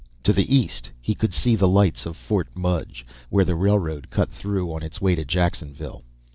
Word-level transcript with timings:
__To 0.31 0.33
the 0.35 0.51
east 0.55 0.89
he 0.99 1.13
could 1.13 1.31
see 1.31 1.55
the 1.55 1.67
lights 1.67 2.07
of 2.07 2.17
Fort 2.17 2.47
Mudge 2.55 3.05
where 3.29 3.45
the 3.45 3.53
railroad 3.55 4.07
cut 4.09 4.31
through 4.31 4.73
on 4.73 4.81
its 4.81 4.99
way 4.99 5.13
to 5.13 5.23
Jacksonville. 5.23 6.03